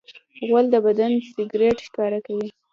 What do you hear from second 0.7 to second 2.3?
د بدن سګرټ ښکاره